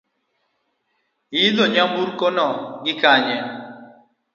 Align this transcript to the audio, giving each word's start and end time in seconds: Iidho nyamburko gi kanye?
Iidho 1.37 1.63
nyamburko 1.73 2.25
gi 2.83 2.93
kanye? 3.01 3.35